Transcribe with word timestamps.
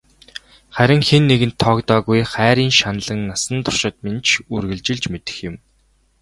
Харин 0.75 1.01
хэн 1.07 1.23
нэгэнд 1.29 1.55
тоогдоогүй 1.63 2.21
хайрын 2.33 2.71
шаналан 2.79 3.21
насан 3.29 3.57
туршид 3.65 3.95
минь 4.03 4.21
ч 4.27 4.29
үргэлжилж 4.55 5.05
мэдэх 5.13 5.37
юм. 5.49 5.55